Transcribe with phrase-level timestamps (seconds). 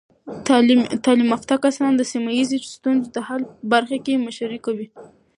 [1.05, 4.87] تعلیم یافته کسان د سیمه ایزې ستونزو د حل په برخه کې مشري کوي.